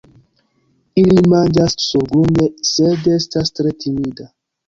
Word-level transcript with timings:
Ili 1.01 1.23
manĝas 1.33 1.75
surgrunde, 1.83 2.47
sed 2.71 3.05
estas 3.17 3.55
tre 3.59 3.77
timida. 3.85 4.27